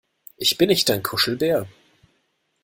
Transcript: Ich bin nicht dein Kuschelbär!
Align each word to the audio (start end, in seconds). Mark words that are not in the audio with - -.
Ich 0.35 0.57
bin 0.57 0.69
nicht 0.69 0.89
dein 0.89 1.03
Kuschelbär! 1.03 1.67